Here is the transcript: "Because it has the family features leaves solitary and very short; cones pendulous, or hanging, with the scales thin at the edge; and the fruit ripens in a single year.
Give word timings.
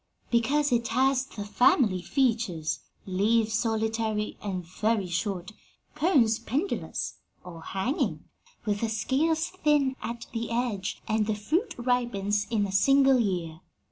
"Because 0.31 0.71
it 0.71 0.87
has 0.87 1.27
the 1.27 1.45
family 1.45 2.01
features 2.01 2.79
leaves 3.05 3.53
solitary 3.53 4.35
and 4.41 4.65
very 4.65 5.05
short; 5.05 5.51
cones 5.93 6.39
pendulous, 6.39 7.19
or 7.43 7.61
hanging, 7.61 8.23
with 8.65 8.81
the 8.81 8.89
scales 8.89 9.49
thin 9.49 9.95
at 10.01 10.25
the 10.33 10.49
edge; 10.49 11.03
and 11.07 11.27
the 11.27 11.35
fruit 11.35 11.75
ripens 11.77 12.47
in 12.49 12.65
a 12.65 12.71
single 12.71 13.19
year. 13.19 13.61